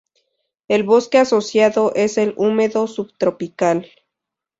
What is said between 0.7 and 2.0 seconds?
bosque asociado